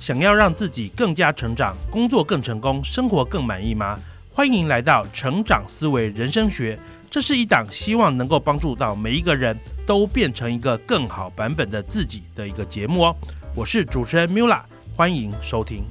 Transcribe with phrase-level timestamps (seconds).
[0.00, 4.00] 想要让自己更加成长，工作更成功，生活更满意吗？
[4.32, 6.78] 欢迎来到成长思维人生学，
[7.10, 9.54] 这是一档希望能够帮助到每一个人
[9.86, 13.16] 都变成一个更好版本的自己的一个节目哦。
[13.54, 14.62] 我是主持人 Mula，
[14.96, 15.84] 欢迎收听。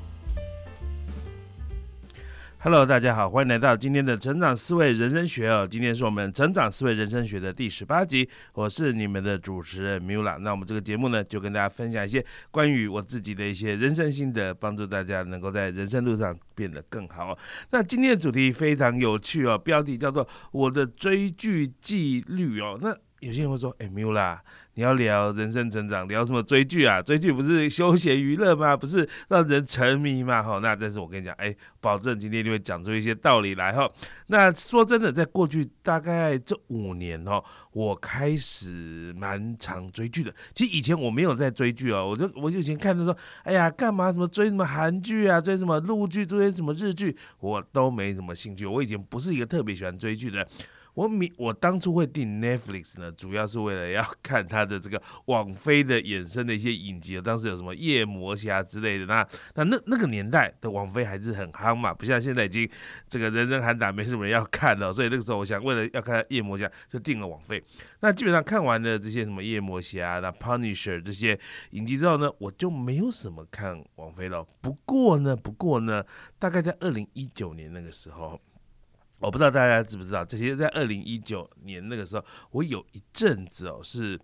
[2.62, 5.66] Hello，大家好，欢迎来到今天的成长思维人生学哦。
[5.66, 10.38] 今天是我们成长思维人生学的第十八集，我是你们的主持人 Mula。
[10.40, 17.34] 那我们这个节目呢，就跟大家分享一些关于我自己的一些人生心得，帮助大家能够在人生路上变得更好。
[17.72, 22.78] 那今天的主题非常有趣哦，标题叫做“我的追剧纪律”哦。
[22.82, 24.40] 那有些人会说：“哎，Mula。”
[24.76, 27.02] 你要聊人生成长，聊什么追剧啊？
[27.02, 28.78] 追剧不是休闲娱乐吗？
[28.78, 30.42] 不是让人沉迷吗？
[30.42, 33.90] 哈，那但是我跟你讲，哎，保证今天就会讲出一些道理来哈。
[34.28, 37.44] 那说真的，在过去大概这五年哦，
[37.74, 40.34] 我开始蛮常追剧的。
[40.54, 43.14] 其实以前我没有在追剧哦，我就我就以前看的说，
[43.44, 48.66] 哎呀，干嘛什么追什么韩剧啊，追什么陆剧，追什么日剧，我都没什么兴趣。
[48.66, 50.48] 我以前不是一个特别喜欢追剧的。
[51.00, 57.22] 我明我当初会订 Netflix 呢，主要是为了要 看它的这个网飞的衍生的一些影集。
[57.22, 62.70] 当时有什么夜魔侠之类的，那那那那个年代的网飞还是很夯嘛，不像现在已经
[63.08, 64.92] 这个人人喊打，没什么人要看了。
[64.92, 67.64] 所以那个时候，我想为了要看夜魔侠，就订了网飞。
[68.02, 71.40] 那基本上看完了这些什么夜魔侠、那 Punisher 这些
[71.70, 74.46] 影集之后呢，我就没有什么看网飞了。
[74.60, 76.04] 不过呢，不过呢，
[76.38, 78.38] 大概在二零一九年那个时候。
[79.20, 84.20] 我不知道大家知不知道，这些在二零一九年那个时候，我有一阵子哦是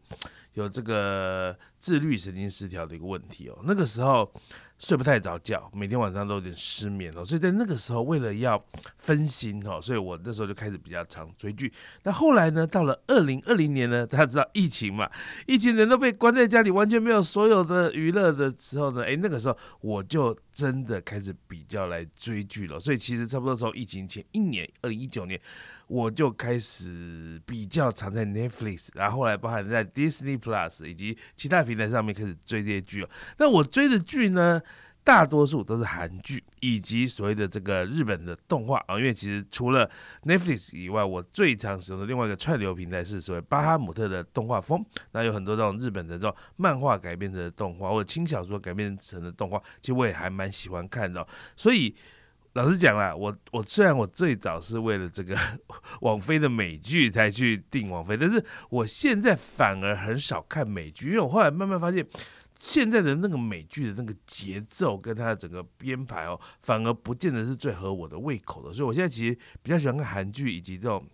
[0.54, 4.32] 有这个自律神经失调的一个问题哦，那个时候。
[4.78, 8.62] 睡不太着觉，每天晚上都有点失眠哦，所以在那个时候，为了要
[8.98, 11.72] 分心哦，所以我那时候就开始比较常追剧。
[12.04, 15.10] 那后来呢，到了二零二零年呢，大家知道疫情嘛，
[15.48, 22.80] 疫情人都被关在家里，完全没有所有的娱乐的时候呢，诶，那个时候我就真的开始比较来追剧了。
[22.80, 25.40] 所以其实差不多从疫情前一年，二零一九年。
[25.88, 33.10] 我就开始比较常在 Netflix，然后后来包含在 Disney Plus 以及其他平台上面开始追这些剧哦。
[33.38, 34.60] 那我追的剧呢，
[35.06, 38.98] 大多数都是韩剧以及所谓的这个日本的动画啊。
[38.98, 39.90] 因为其实除了
[40.24, 44.84] Netflix 以外，我最常使用的另外一个串流平台是所谓巴哈姆特的动画风。
[45.12, 51.26] 那有很多这种日本的这种漫画改编的动画或者轻小说改编成的动画，其实我也还蛮喜欢看的。
[51.56, 51.96] 所以。
[52.56, 55.36] 老实讲啦，我 我虽然我最早是为了这个
[56.00, 62.08] 网飞的美剧才去订网飞，但是我现在反而很少看美剧，因为我后来慢慢发现，
[62.60, 71.06] 现在的那个美剧的那个节奏跟它的整个编排哦，反而不见得是最合我的胃口的，所以我现在其实比较喜欢看韩剧以及这种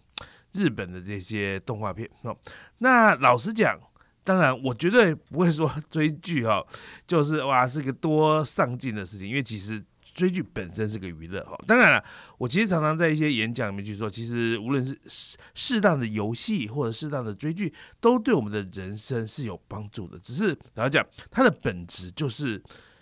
[0.54, 2.38] 日本的这些动画片哦。
[2.78, 3.80] 那老实讲，
[4.24, 6.66] 当然我绝对不会说追剧哈，
[7.08, 9.84] 就是哇是个多上进的事情，因为其实。
[10.14, 12.04] 追剧本身是个娱乐哈，当然了，
[12.38, 20.20] 我其实常常在一些演讲里面去说，其实无论是适适当的游戏或者适当的追剧，都对我们的人生是有帮助的。
[20.20, 22.62] 只是老实讲，它的本质就是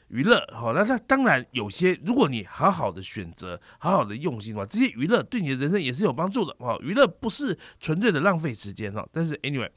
[0.09, 0.71] 娱乐哈。
[0.75, 6.79] 那它当然有些，如果你好好的选择，好好的用心的话，这些娱乐对你的人生也是有帮助的哦。
[6.83, 9.69] 娱乐不是纯粹的浪费时间哈，但是 anyway。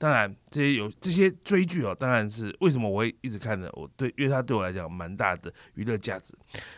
[0.00, 3.68] 当然，这些有这些追剧哦，当然是为什么我会一直看呢？
[3.74, 6.34] 我对，因为它对我来讲蛮大的娱乐价值。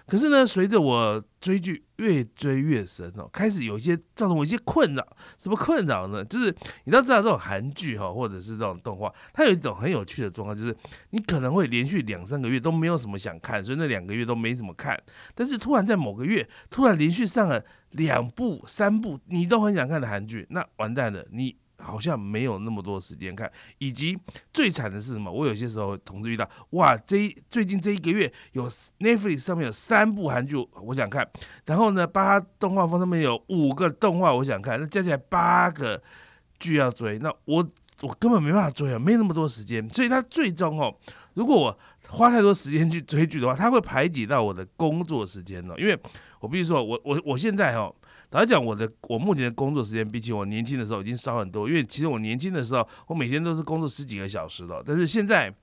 [0.09, 5.17] 可是呢，随着我追剧越追越深哦，开始有一些造成我一些困扰。
[5.39, 6.25] 什么困扰呢？
[6.25, 6.53] 就是
[6.83, 10.77] 你都知道这种韩剧哈，或者是这种动画，它有一种很有趣的状况，就是
[11.11, 15.01] 你可能会连续两三个月都没有什么想看，所以那两个月都没怎么看。
[15.33, 21.55] 但是突然在某个月，突然连续上了两部、三部你都很想看的韩剧，那完蛋了，你。
[21.83, 24.17] 好像没有那么多时间看，以及
[24.53, 25.31] 最惨的是什么？
[25.31, 28.69] 我有些时候同时遇到，哇，这最近这一个月有
[29.01, 31.29] Netflix 上面有三部韩剧，我想看，
[31.67, 36.01] 然后呢，八动画风上面有五个动画，我想看，那加起来八个
[36.59, 37.69] 剧要追，那我
[38.03, 40.95] 我根本没办法追啊，没那么多时间，所以它最终哦，
[41.35, 41.79] 如果我
[42.09, 45.99] 花太多时间去追剧的话，它会排挤到我的工作时间哦，因为
[46.41, 47.95] 我必须说，我我我现在哦。
[48.33, 55.55] 老实讲，我的我目前的工作时间比起我年轻的时候已经少很多，因为其实我年轻的时候，我每天都是工作十几个小时的，但是现在。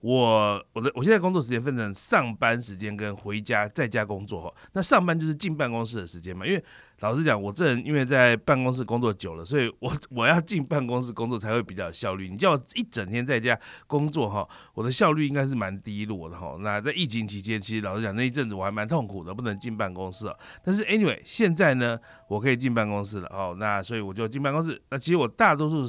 [0.00, 4.54] 我我的我现在工作时间分成上班时间跟回家在家工作。
[4.74, 6.62] 那上班就是进办公室的时间嘛，因为
[7.04, 12.30] 老实讲，我这人因为在办公室工作久了，所以我我要进办公室工作才会比较效率。
[12.30, 16.56] 你叫我一整天在家工作哈，我的效率应该是蛮低落的哈。
[16.60, 20.34] 那在疫情期间，其实老实讲那一阵子我还蛮痛苦的，不能进办公室。
[20.64, 23.54] 但是 anyway，现在呢，我可以进办公室了哦。
[23.58, 24.80] 那所以我就进办公室。
[24.88, 25.86] 那其实我大多数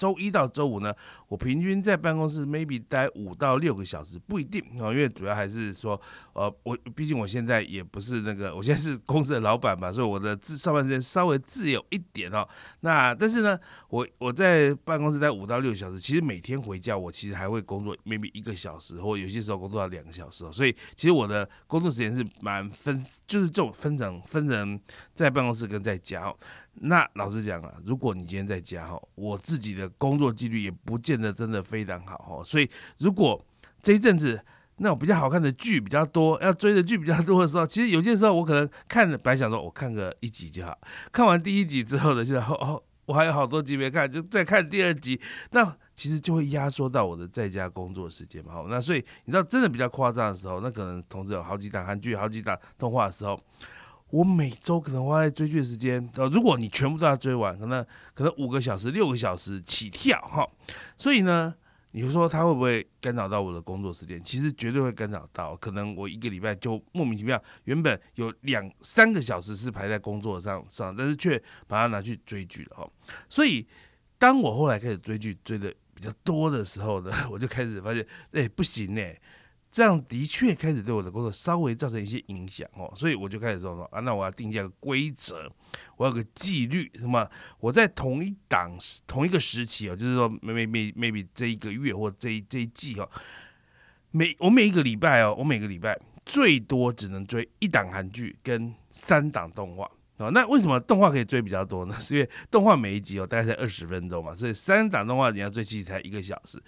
[0.00, 0.94] 周一到周五呢，
[1.28, 6.00] 我平均在办公室 maybe 待五到六个小时，不一定啊，因为主要还是说，
[6.32, 12.48] 呃，我毕竟我现在也不是那个，我现在是公司的老板嘛，所以我的自上班时间稍微自由一点哦。
[12.80, 13.60] 那但是呢，
[13.90, 20.50] 我我在办公室待五到六小时，其实每天回家我其实还会工作 maybe 一个小时，或有些时候工作到两个小时哦。
[20.50, 24.80] 所以其实我的工作时间是蛮分，就是这种分成分成
[25.12, 26.34] 在办公室跟在家哦。
[26.74, 32.42] 那老实讲啊，如果你今天在家哈，我自己的工作纪律也不见得真的非常好哈。
[32.42, 33.44] 所以如果
[33.82, 34.40] 这一阵子
[34.76, 40.78] 那种比较好看的剧比较多，要追的剧比较多的时候，其实有些时候我可能看本来想说我看个一集就好，
[41.12, 45.20] 看完第一集之后呢现在哦，我还有好多集没看，就再看第二集，
[45.50, 48.54] 那其实就会压缩到我的在家工作时间嘛。
[48.54, 53.38] 好，那所以你知道真的比较夸张的时候，那可能同时有好几档韩剧、好几档动画的时候。
[54.10, 60.48] 我每周可能花在追剧的时间，呃，如果你全部都要追完，可能可能五个小时、六个小时起跳哈。
[60.96, 61.54] 所以呢，
[61.92, 64.22] 你说他会不会干扰到我的工作时间？
[64.22, 65.56] 其实绝对会干扰到。
[65.56, 72.90] 可能我一个礼拜就莫名其妙，原本有两三个小时是排在工作上上，但是却把它拿去追剧了哈。
[73.28, 73.66] 所以，
[74.18, 79.16] 当我后来开始追剧追的比较多的时候呢， 我就开始发现，哎，不行哎。
[79.70, 85.48] 这样的确开始对我的工作稍微造成一些影响哦，所以我就开始说说啊，那我要定下个规则，
[85.96, 87.28] 我有个纪律，什么？
[87.60, 88.76] 我在同一档
[89.06, 93.08] 同一个时期哦，就是说，maybe maybe 这一个月或这一这一季哦，
[94.10, 95.96] 每我每一个礼拜哦，我每个礼拜
[96.26, 100.32] 最多只能追一档韩剧跟三档动画哦。
[100.32, 101.94] 那为什么动画可以追比较多呢？
[102.00, 106.60] 是因为动画每一集哦大概才二十分钟嘛，所以三档动画你要追其实才一个小时。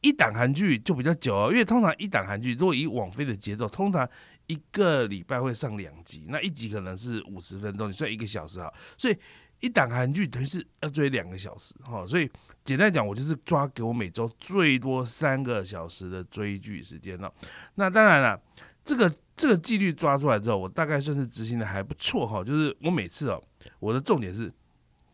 [0.00, 4.08] 一档韩剧就比较久哦，因为通常一档韩剧如果以网飞的节奏，通常
[4.46, 9.16] 一个礼拜会上两集，那一集可能是五十分钟，你算一个小时哈，所以
[9.60, 12.30] 一档韩剧等于是要追两个小时哈，所以
[12.64, 17.30] 简单讲，我就是抓给我每周最多三个小时的追剧时间了。
[17.74, 18.40] 那当然了，
[18.82, 23.42] 这个这个纪律抓出来之后，我大概算是执行的还不错哈，就是我每次哦，
[23.78, 24.50] 我的重点是，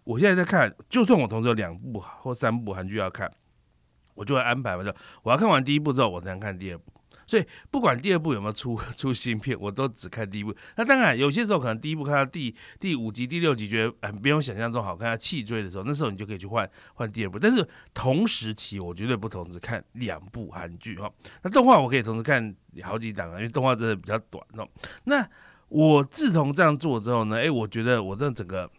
[0.04, 3.28] 我现在在看，就算我同时有两部或三部韩剧要看。
[4.16, 4.92] 我就会安排嘛，就
[5.22, 6.92] 我要看完第一部之后，我才能看第二部。
[7.28, 10.54] 所以不管第二部有没有出 出新片，我都只看第一部。
[10.76, 17.36] 那当然，有些时候可能第一部看到第第五集、第六集，觉得哎，没有想象中好看，要弃追的时候，那时候你就可以去换换第二部。
[17.36, 21.10] 但是同时期，我绝对不同时看两部韩剧哈。
[21.42, 22.54] 那动画我可以同时看
[22.84, 24.68] 好几档啊，因为动画真的比较短哦。
[25.04, 25.28] 那
[25.68, 28.70] 我自从这样做之后呢，哎，我觉得我的整个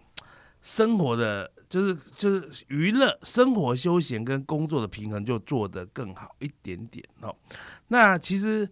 [0.62, 1.52] 生活的。
[1.70, 7.36] 就是就是娱乐、生活、休闲跟工作的平衡就做得更好一点点哦。
[7.90, 8.70] 那其实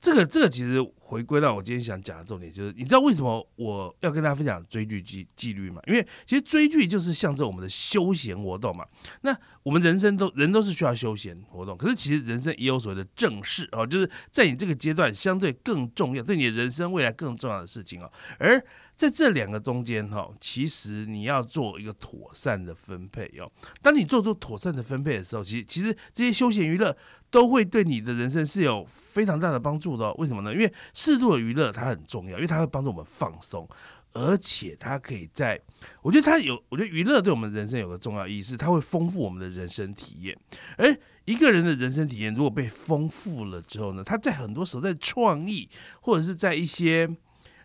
[0.00, 5.80] 这个这个其实回归到我今天想讲的重点，就是你知道为什么我要跟大家分享追剧纪纪律吗？
[5.86, 8.84] 因为其实追剧就是象征我们的休闲活动嘛。
[9.22, 18.62] 那我们人生都人都是需要休闲活动，可是其实人生也有所谓的正事哦，就是在你这个阶段相对更重要，对你的人生未来更重要的事情哦，而。
[18.96, 23.50] 在这两个中间，哈，其实你要做一个妥善的分配哟。
[23.82, 26.96] 当你做出妥善的分配的时候，其实其实这些休闲娱乐
[27.28, 30.14] 都会对你的人生是有非常大的帮助的。
[30.14, 30.52] 为什么呢？
[30.52, 33.68] 因为适度的娱乐它很重要，因为它会帮助我们放松，
[34.12, 35.60] 而且它可以在，
[36.00, 40.38] 我觉得它有，我觉得娱乐对我们人生有个重要意义是，它会丰富我们的人生体验。
[40.78, 45.68] 而一个人的人生体验如果被丰富了之后呢，他在很多时候在创意
[46.00, 47.08] 或者是在一些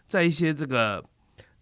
[0.07, 1.05] 在一些这个。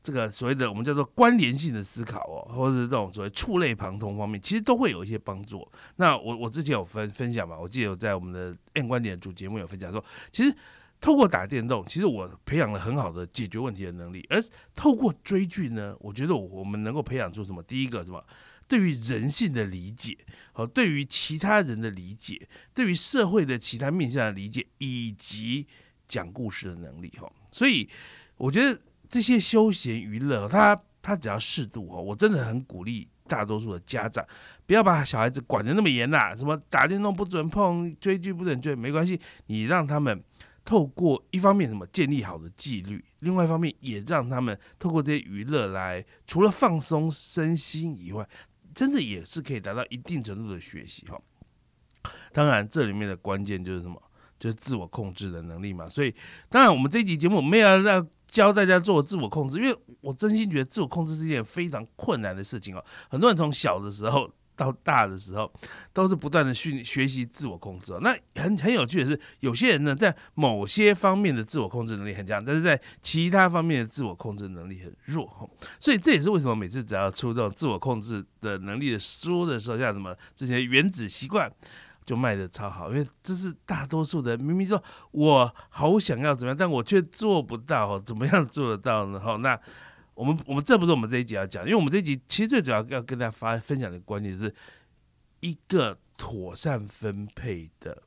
[0.07, 5.69] 这个所谓的我们叫做关联性的思考哦，或者是这种所谓触类旁通方面，其实都会有一些帮助。
[5.97, 10.55] 那我我之前有分分享嘛，我记得有在我们的 N 观点主节目有分享说，其实
[11.01, 14.25] 透过打电动，其实我培养了很好的解决问题的能力。
[14.29, 14.41] 而
[14.77, 17.61] 透过追剧呢，我觉得我们能够培养出什么？
[17.63, 18.23] 第一个什么？
[18.65, 20.17] 对于人性的理解，
[20.53, 25.67] 和对于其他人的理解，对于社会的其他面向的理解，以及
[26.07, 27.11] 讲故事的能力。
[27.19, 27.89] 哈，所以
[28.37, 28.79] 我觉得。
[29.09, 34.25] 这些休闲娱乐，他他只要适度哦，我真的很鼓励大多数的家长
[34.65, 36.35] 不要把小孩子管得那么严啦。
[36.35, 40.23] 什么打电动不准碰，追剧不准追，没关系，你让他们
[40.65, 48.27] 透过一方面什么建立好的纪律，另外一方面也让他们透过这些娱乐来，除了放松身心以外，
[48.75, 51.19] 真的也是可以达到一定程度的学习哈。
[52.31, 54.01] 当然，这里面的关键就是什么？
[54.39, 55.87] 就是自我控制的能力嘛。
[55.89, 56.13] 所以，
[56.49, 58.07] 当然我们这一集节目没有让。
[58.29, 62.83] 教大家做自我控制，因为我真心觉得自我控制是一件非常困难的事情哦。
[63.09, 65.49] 很多人从小的时候到大的时候，
[65.93, 67.99] 都是不断的训学习自我控制哦。
[68.01, 75.49] 那很很有趣的是，有些人呢，在某些方面的自我控制能力很强，但是在其他方面的自我控制能力很弱。
[75.79, 81.49] 所以这也是为什么每次只要出这种自我控制的能力的书的时候，像什么之前《原子习惯》
[82.07, 89.19] 就卖的超好，因为这是大多数的明明说我好想要怎么样，但我却做不到，怎么样做得到呢？
[89.19, 89.59] 哈，那。
[90.17, 94.51] 我们我们这不是我们这一集要讲，因为我们这一集其实最主要要跟大家发分享的观点是
[95.41, 98.01] 一个妥善分配的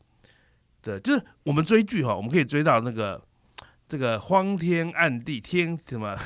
[0.83, 3.23] 的，就是我们追剧哈，我们可以追到那个
[3.87, 6.17] 这个荒天暗地天什么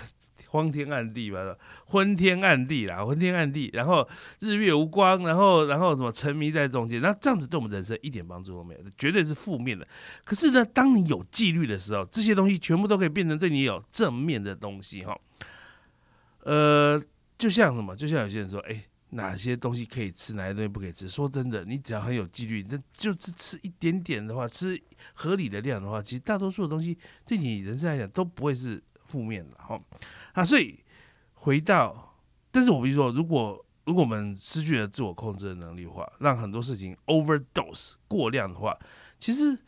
[0.54, 1.56] 荒天暗地吧，
[1.86, 4.08] 昏天暗地啦，昏天暗地，然后
[4.38, 9.84] 日月无光，然后然后什么沉迷在中间，那这样子对我们人生一点帮助都没有，绝对是负面的。
[10.22, 15.18] 可是呢，当你有纪律的时候，这些东西全部都可以变成对你有正面的东西哈。
[16.44, 17.02] 呃，
[17.36, 18.80] 就像什么，就像有些人说，哎，
[19.10, 21.08] 哪些东西可以吃，哪些东西不可以吃？
[21.08, 24.80] 说真的，你只要很有纪律，那就是吃一点点的话，吃
[25.14, 26.96] 合理的量的话，其实大多数的东西
[27.26, 29.80] 对你人生来讲都不会是负面的哈。
[30.34, 30.78] 啊，所以
[31.32, 32.16] 回到，
[32.52, 38.78] 但是我必须说，如果如果我们失去了自我控制的能力的话，让很多事情 overdose 过量的话，
[39.18, 39.58] 其实。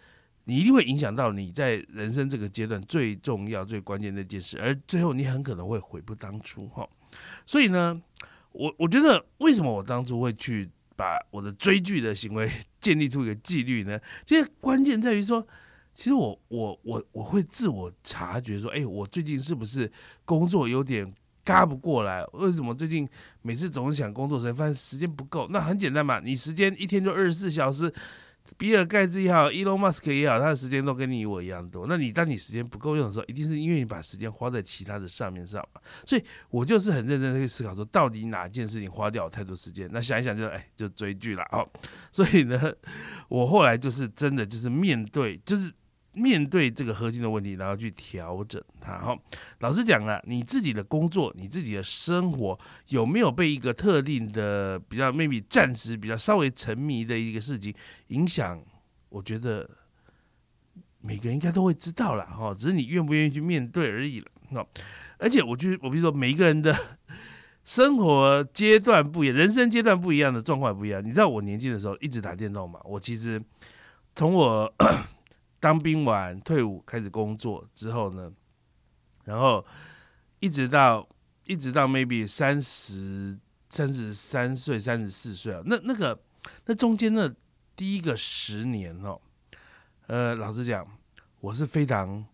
[0.48, 6.88] 你一定会影响到你在人生这个阶段最重要、最关键的一件事，而最后你很可能会悔不当初哈。
[7.44, 8.00] 所以呢，
[8.52, 12.48] 我我觉得为什么我当初会去把我的追剧的行为
[12.80, 13.98] 建立出一个纪律呢？
[14.24, 15.44] 其实关键在于说，
[15.96, 19.90] 其实我我我我会自我察觉说，哎，我最近是不是
[20.26, 21.10] 工作有点
[21.42, 22.22] 嘎不过来？
[22.34, 23.08] 为什么最近
[23.40, 25.48] 每次总是想工作时间，发现时间不够？
[25.48, 27.90] 那很简单嘛，你时间一天就二十四小时。
[28.56, 31.86] 比尔盖茨也好，伊隆马斯克也好，他的时间都跟你我一样多。
[31.88, 35.80] 那你当你时间不够用的时候，一定是因为你把时间花在其他的上面上嘛。
[36.04, 39.90] 所以我就是很认真的去思考，说到底哪件事情花掉太多时间？
[39.92, 41.66] 那想一想就哎，就追剧了哦。
[42.12, 42.72] 所以呢，
[43.28, 45.72] 我后来就是真的就是面对，就是。
[46.16, 48.98] 面对这个核心的问题，然后去调整它。
[48.98, 49.14] 哈，
[49.60, 52.58] 老实讲啊，你自己的工作、你自己的生活
[52.88, 57.74] 有没有被一个特定的、比较 maybe 暂时比较稍微沉迷的一个事情
[58.08, 58.58] 影响？
[59.10, 59.68] 我觉得
[61.02, 64.26] 每个人应该都会知道了哈，只是你愿不愿意去面对而已了。
[64.50, 64.66] 那
[65.18, 66.74] 而且我觉得，我比如说每一个人的
[67.66, 71.04] 生活阶段不一样，人生阶段不一样的状况不一样。
[71.04, 72.80] 你知道我年轻的时候一直打电动嘛？
[72.84, 73.38] 我其实
[74.14, 74.74] 从我。
[75.66, 78.32] 当兵完退伍开始工作之后呢，
[79.24, 79.66] 然后
[80.38, 81.04] 一直到
[81.44, 83.36] 一直到 maybe 三十
[83.68, 86.16] 三十三岁三十四岁啊，那那个
[86.66, 87.34] 那中间的
[87.74, 89.20] 第一个十年哦，
[90.06, 90.86] 呃，老实讲，
[91.40, 92.24] 我是非常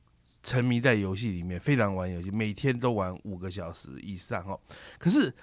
[0.43, 4.61] 沉迷在游戏里面，非常玩游戏，每天都玩五个小时以上哦。
[4.99, 5.35] 可是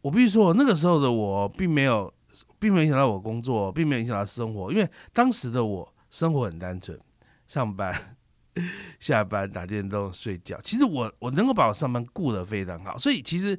[0.00, 2.10] 我必须说，那个时候的我并没有，
[2.58, 6.98] 并没有影响到我工作，并没有影响到生活，因为当时的我生活很单纯。
[7.54, 8.16] 上班、
[8.98, 13.56] 下班、打电动、睡觉，其实我我能够把我上班顾得非常好，所以其实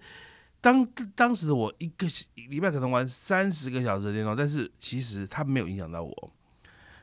[0.59, 0.85] 当
[1.15, 2.05] 当时的我一个
[2.49, 6.33] 礼拜可能玩三十个小时的电动，但是其实它没有影响到我。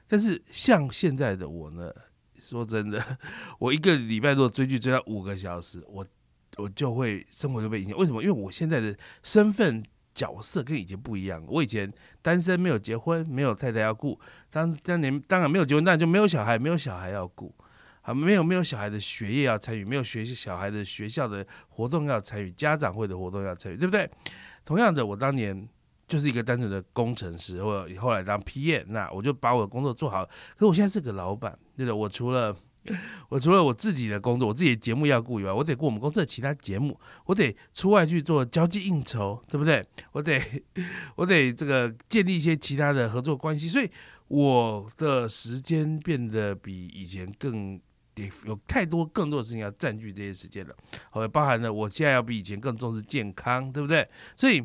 [0.07, 1.91] 但是像现在的我呢，
[2.39, 3.19] 说真的，
[3.59, 6.05] 我一个礼拜如果追剧追到五个小时，我
[6.59, 7.97] 我就会生活就被影响。
[7.97, 8.23] 为什么？
[8.23, 9.83] 因为我现在的身份。
[10.15, 11.43] 角色跟以前不一样。
[11.49, 14.19] 我以前单身，没有结婚，没有太太要顾。
[14.51, 17.55] 当当年当然没有结婚，那就没有小孩，没有小孩要顾，
[18.03, 24.09] 啊，没有没有小孩的学业要参与，没有学习小孩的学校的活动要参与，家长会的活动要参与，对不对？
[24.65, 25.69] 同样的，我当年
[26.07, 30.25] 就是一个单纯的工程师，或后来当 PM，那我就把我的工作做好。
[30.25, 32.55] 可是我现在是个老板，对的，我除了
[33.29, 39.87] 我除了我自己的工作，我自己的节目要顾以外，我得顾我们公司的其他节目，我得出外去做交际应酬，对不对？
[40.13, 40.41] 我得
[41.17, 43.91] 我得这个建立一些其他的合作关系，所以
[44.29, 47.81] 我的时间变得比以前更
[48.15, 50.75] 得有太多更多的事情要占据这些时间了。
[51.11, 54.09] 好，包含了我现在要比以前更重视健康，对不对？
[54.37, 54.63] 所以，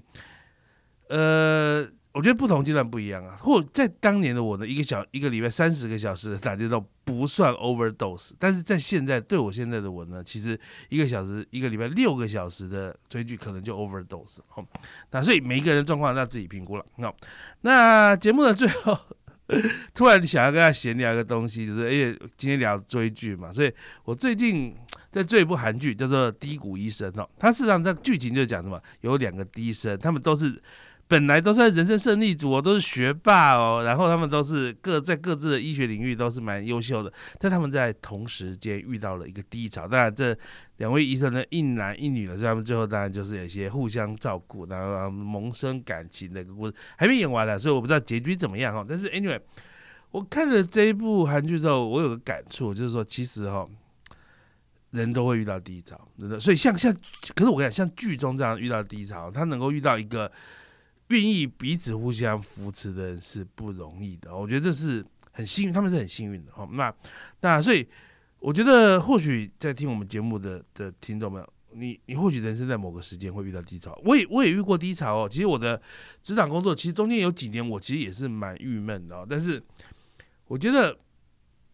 [1.10, 1.88] 呃。
[2.18, 10.60] 我觉得不同阶段不一样啊，或在当年的我呢，一个小一个礼拜三十个小时的打电动不算 overdose，但是在现在对我现在的我呢，其实
[10.90, 14.66] 一个小时一个礼拜六个小时的追剧可能就 overdose 哦。
[15.12, 16.84] 那所以每一个人状况那自己评估了。
[16.96, 17.14] 那
[17.62, 18.98] 那节目的最后，
[19.94, 23.72] 突然想要跟他闲聊一个东西，就是因为今天聊追剧嘛，所以
[24.06, 24.76] 我最近
[25.12, 30.60] 在追一部韩剧叫做《低谷医生》哦，它事实上在剧情就讲什么，有两个医生，他们都是。
[31.08, 39.88] 本来都是人生胜利组哦，都是学霸哦，然后他们都是各在各自的医学领域都是蛮优秀的，但他们在同时间遇到了一个低潮。
[39.88, 40.38] 当然，这
[40.78, 48.86] 两位医生呢，一男一女的，所以他们最后当然就是有些互相照顾，然后萌生感情的一个故事，还没演完呢，所以我不知道结局怎么样哈。
[48.88, 49.40] 但是 anyway，
[50.12, 53.68] 我看了这一部韩剧之后，我有个感触，就是说其实哈。
[54.92, 56.40] 人都会遇到低潮，真的。
[56.40, 56.92] 所以像像，
[57.36, 60.32] 可是我跟你讲，像剧中这样遇到低潮，他能够遇到一个
[61.10, 64.36] 愿意彼此互相扶持的人是不容易的。
[64.36, 66.52] 我觉得这是很幸运，他们是很幸运的。
[66.52, 66.94] 好，那
[67.42, 67.88] 那所以
[68.40, 74.00] 我觉得，或许在听我们节目的的听众们，你你或许人生在某个时间会遇到低潮。
[74.06, 75.30] 我也我也遇过低潮哦。
[75.30, 75.82] 其实我的
[76.22, 79.16] 职场工作，其实中间有几年，我其实也是蛮郁闷的。
[79.16, 79.64] 哦但是
[80.48, 80.98] 我觉得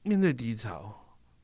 [0.03, 0.93] 面对低潮，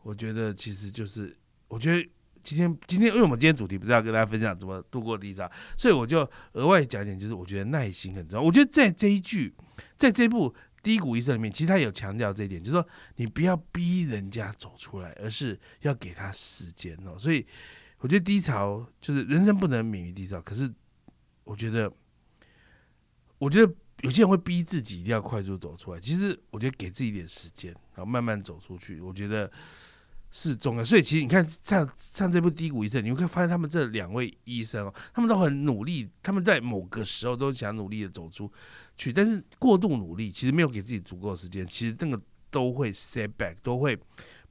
[0.03, 1.35] 我觉得其实就是。
[1.69, 2.09] 我觉得
[2.43, 8.45] 今天今天，因为我们今天主题不是要跟大家分享怎么度过低潮，所以我就额外讲一点，就是我觉得耐心很重要。
[8.45, 9.53] 我觉得在这一句，
[9.97, 10.49] 在这部
[10.81, 17.17] 《低谷医生》里面，其实他有强调这一点，就是说你不要逼人家走出来，而是要给他时间哦。
[17.17, 17.45] 所以
[17.99, 20.71] 我觉得低潮就是人生不能免于低潮，可是
[21.43, 21.91] 我觉得，
[23.37, 29.51] 我觉得有些人会逼自己一定要快速走出来，其实我觉得给自己一点时间，然后慢慢走出去，我觉得。
[30.31, 38.51] 是重要，所以其实你看，像像这部《低谷医生》，你会发现他们这两位医生哦，他们都很努力，他们在某个时候都想努力的走出
[38.95, 42.21] 去，但是过度努力其实没有给自己足够的时间，其实那个
[42.51, 43.97] 都会 set back，都会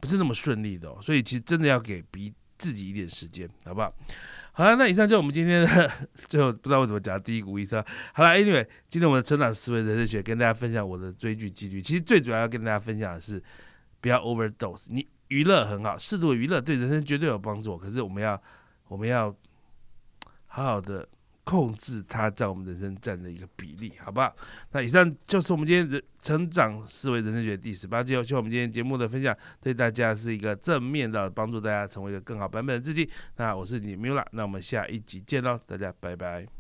[0.01, 3.95] 不是那么顺利的，哦所以其实真的要给比自己一点时间，好不好？
[4.51, 5.91] 好了，那以上就是我们今天的
[6.27, 7.81] 最后，不知道为什么讲低谷医生。
[8.13, 13.41] 好了，Anyway，今天我们的成长思维人生学跟大家分享我的追剧纪律，其实最主要要跟大家分享的是
[14.01, 15.07] 不要 overdose，你。
[15.29, 17.77] 娱乐很好，适度的娱乐对人生绝对有帮助。
[17.77, 18.41] 可是我们要，
[18.89, 19.35] 我们要
[20.47, 21.09] 好好的
[21.45, 24.35] 控制它在我们人生占的一个比例，好不好？
[24.73, 28.13] 那以上就是我们今天人成长思维人生学第十八集。
[28.23, 33.09] 希望我们今天节目的分享对大家是一个正面的帮助，大家成为一个更好版本的自己。
[33.37, 36.58] 那我是你 Mula，那我们下一集见喽，大家拜拜。